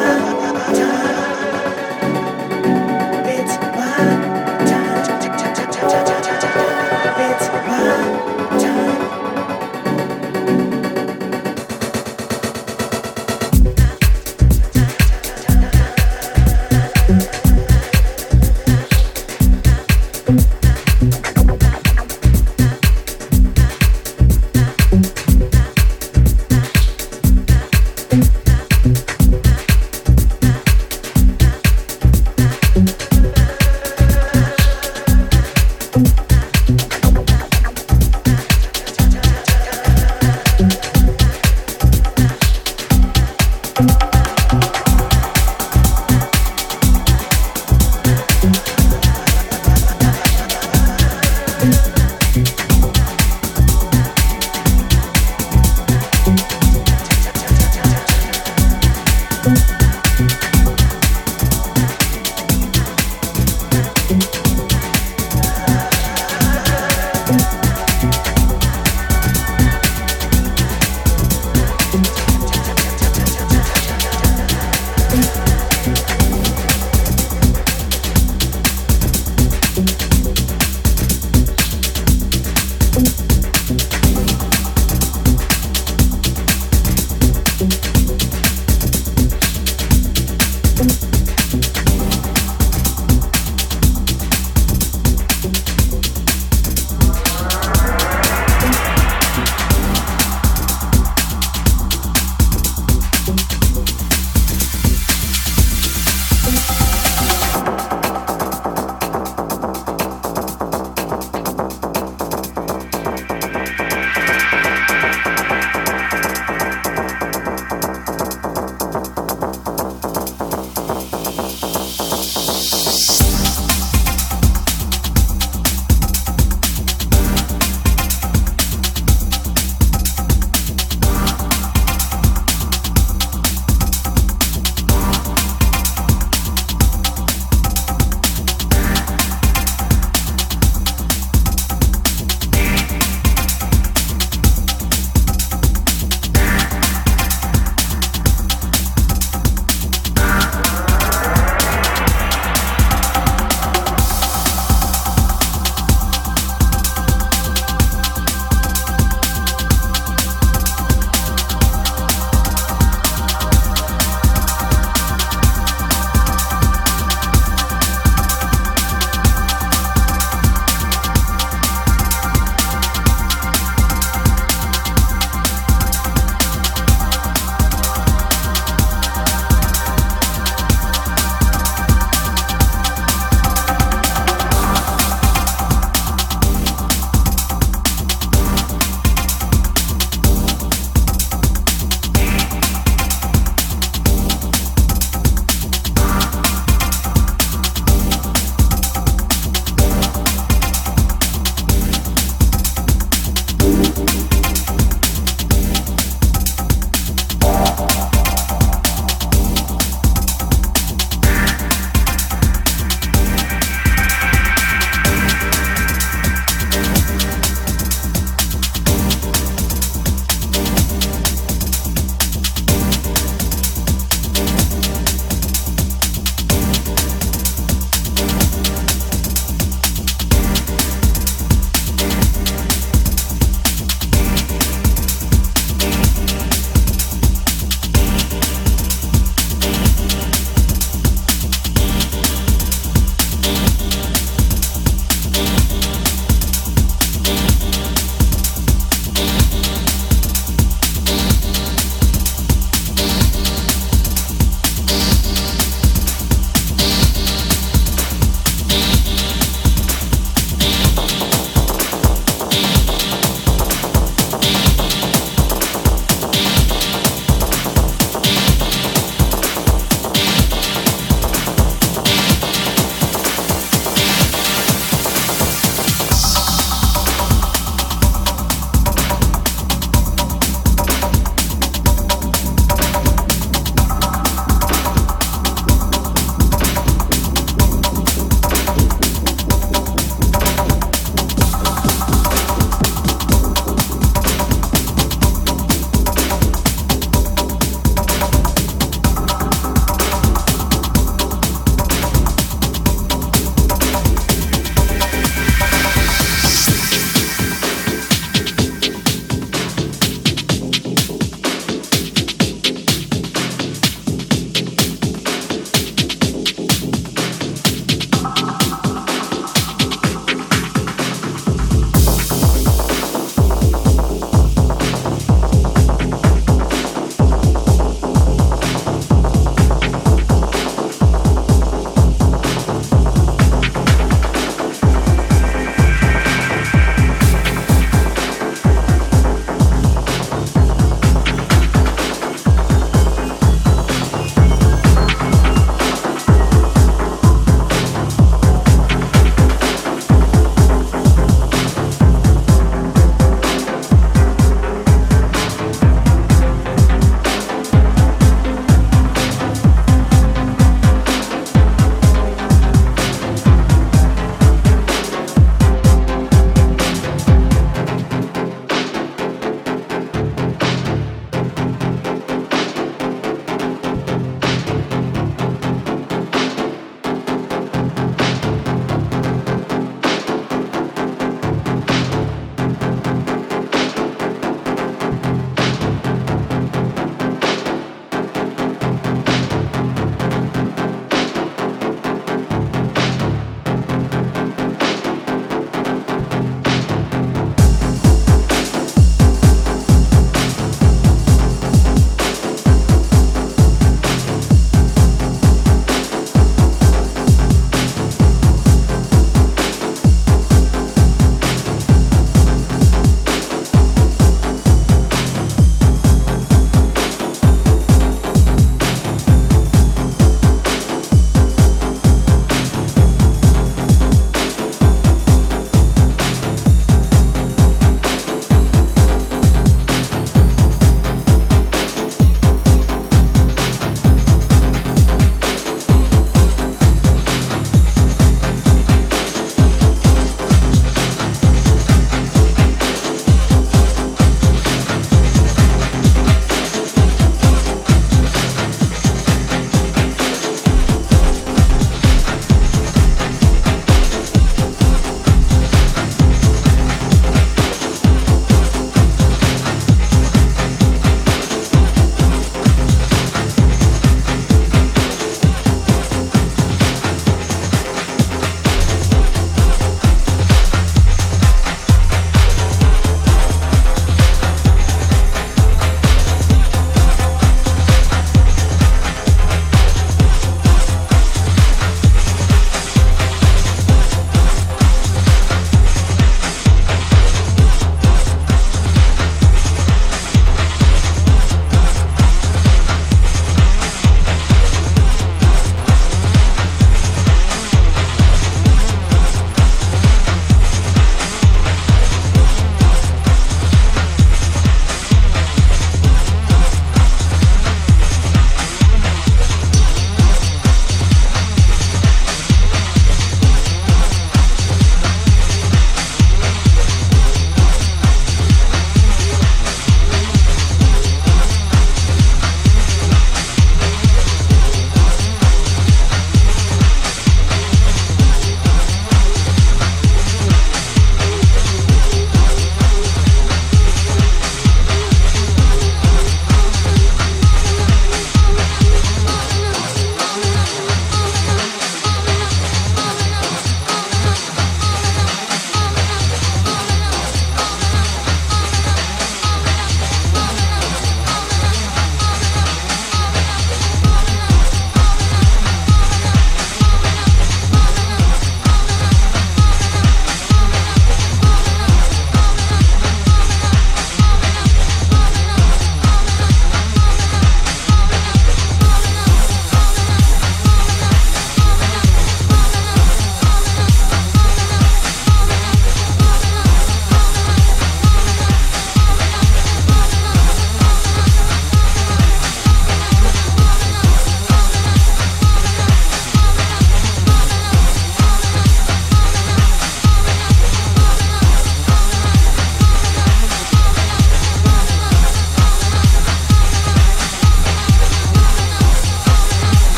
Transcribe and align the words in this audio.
Thank 0.00 0.44
you. 0.44 0.49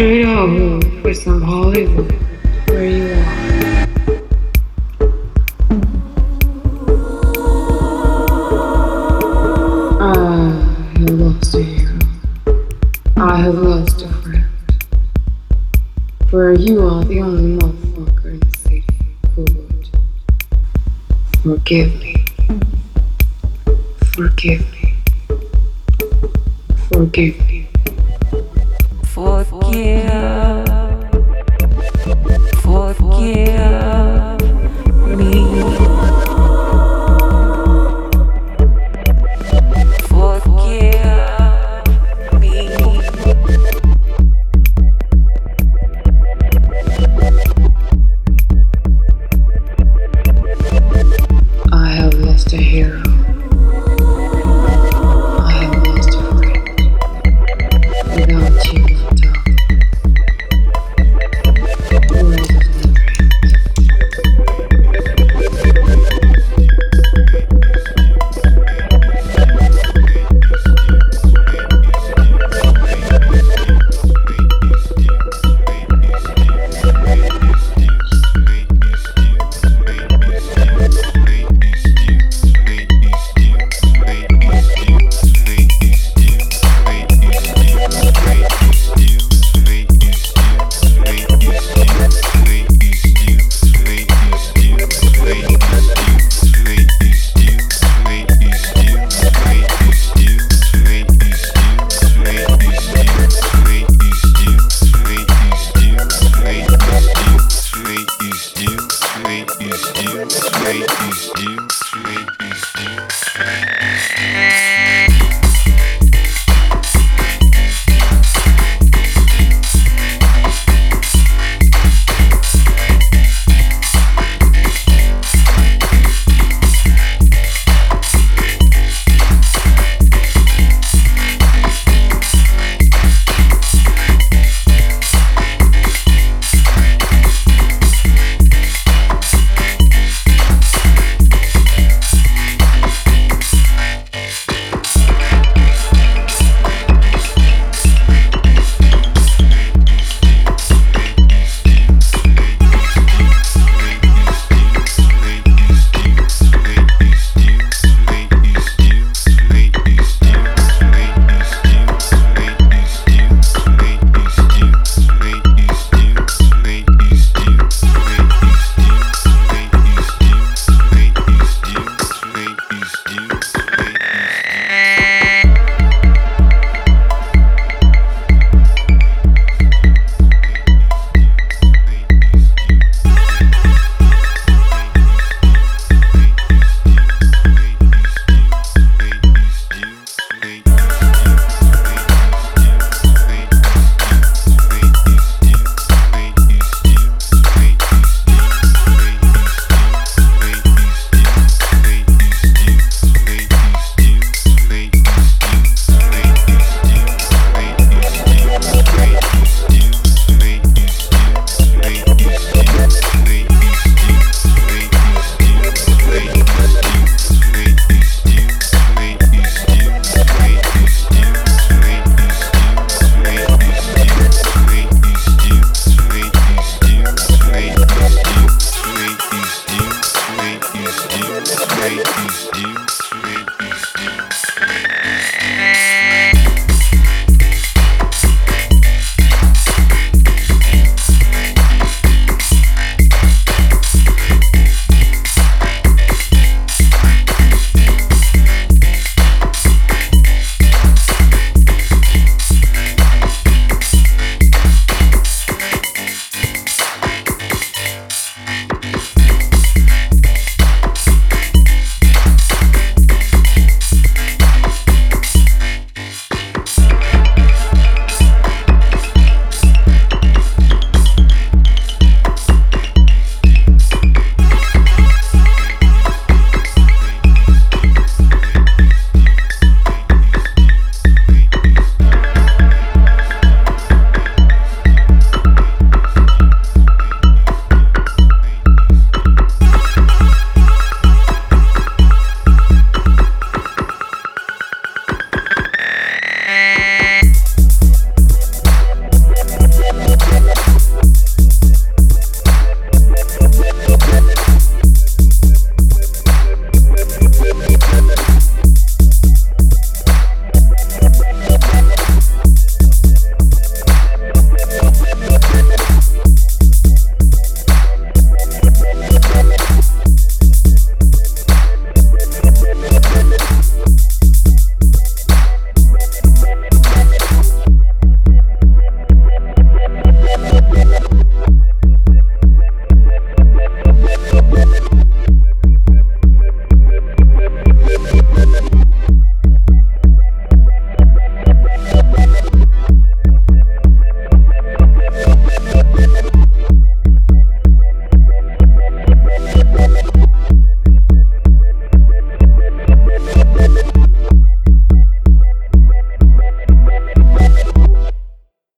If 0.00 0.04
I 0.04 0.46
trade 0.46 1.02
for 1.02 1.12
some 1.12 1.42
Hollywood, 1.42 2.12
where 2.68 2.86
you 2.86 3.14
are. 3.14 3.48
I 13.16 13.40
have 13.40 13.54
lost 13.56 14.02
a 14.02 14.08
friend. 14.22 14.44
For 16.30 16.52
you 16.52 16.80
are 16.86 17.02
the 17.02 17.20
only 17.20 17.58
motherfucker 17.58 18.26
in 18.26 18.38
the 18.38 18.56
city 18.56 18.84
who 19.34 19.42
would 19.42 19.88
forgive 21.42 21.92
me. 21.98 22.24
Forgive 24.14 24.60
me. 24.70 24.94
Forgive 26.92 27.38
me. 27.40 27.47